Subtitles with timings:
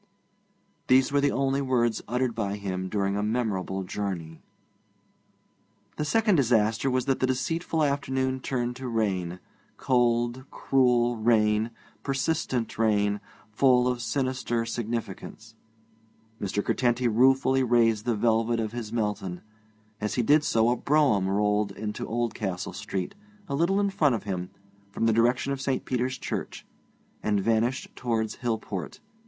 [0.87, 4.41] These were the only words uttered by him during a memorable journey.
[5.97, 9.39] The second disaster was that the deceitful afternoon turned to rain
[9.77, 11.69] cold, cruel rain,
[12.01, 13.19] persistent rain,
[13.51, 15.53] full of sinister significance.
[16.41, 16.65] Mr.
[16.65, 19.41] Curtenty ruefully raised the velvet of his Melton.
[19.99, 23.13] As he did so a brougham rolled into Oldcastle Street,
[23.47, 24.49] a little in front of him,
[24.89, 25.85] from the direction of St.
[25.85, 26.65] Peter's Church,
[27.21, 28.99] and vanished towards Hillport.